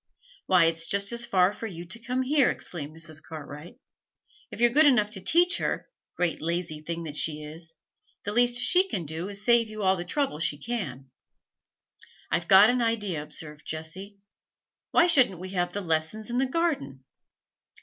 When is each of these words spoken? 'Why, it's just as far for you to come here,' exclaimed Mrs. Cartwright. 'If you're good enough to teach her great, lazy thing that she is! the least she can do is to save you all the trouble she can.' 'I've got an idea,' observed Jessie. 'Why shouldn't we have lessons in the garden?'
'Why, 0.47 0.65
it's 0.65 0.87
just 0.87 1.11
as 1.11 1.27
far 1.27 1.53
for 1.53 1.67
you 1.67 1.85
to 1.89 1.99
come 1.99 2.23
here,' 2.23 2.49
exclaimed 2.49 2.97
Mrs. 2.97 3.21
Cartwright. 3.21 3.77
'If 4.49 4.59
you're 4.59 4.71
good 4.71 4.87
enough 4.87 5.11
to 5.11 5.21
teach 5.21 5.57
her 5.57 5.91
great, 6.15 6.41
lazy 6.41 6.81
thing 6.81 7.03
that 7.03 7.15
she 7.15 7.43
is! 7.43 7.75
the 8.25 8.31
least 8.31 8.59
she 8.59 8.87
can 8.87 9.05
do 9.05 9.29
is 9.29 9.37
to 9.37 9.43
save 9.43 9.69
you 9.69 9.83
all 9.83 9.95
the 9.95 10.03
trouble 10.03 10.39
she 10.39 10.57
can.' 10.57 11.11
'I've 12.31 12.47
got 12.47 12.71
an 12.71 12.81
idea,' 12.81 13.21
observed 13.21 13.63
Jessie. 13.63 14.17
'Why 14.89 15.05
shouldn't 15.05 15.39
we 15.39 15.49
have 15.51 15.75
lessons 15.75 16.31
in 16.31 16.39
the 16.39 16.47
garden?' 16.49 17.03